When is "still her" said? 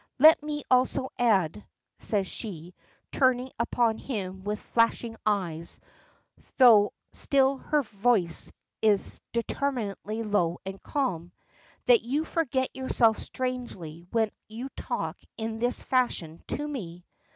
7.13-7.83